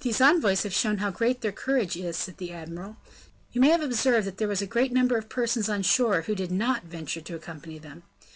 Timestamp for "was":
4.48-4.60